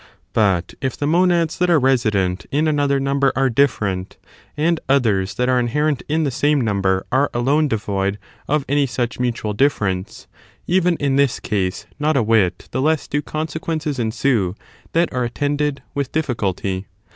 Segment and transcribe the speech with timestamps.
[0.33, 4.17] But if the monads* that are resident in another g Another number are different,
[4.57, 8.17] and others that are inherent theory on this in the same number are aJone devoid
[8.47, 10.27] of any such 5S(h*eqSa mutual difference,
[10.65, 14.55] even in this case not a whit the ^Micuities, less do consequences ensue
[14.93, 16.87] that are attended with difficulty.